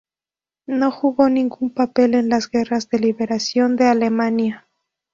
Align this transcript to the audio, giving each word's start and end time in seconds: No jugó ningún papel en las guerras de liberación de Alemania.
No 0.65 0.89
jugó 0.89 1.29
ningún 1.29 1.69
papel 1.75 2.15
en 2.15 2.27
las 2.29 2.47
guerras 2.49 2.89
de 2.89 2.97
liberación 2.97 3.75
de 3.75 3.85
Alemania. 3.85 4.67